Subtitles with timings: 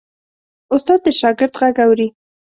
[0.73, 2.07] استاد د شاګرد غږ اوري.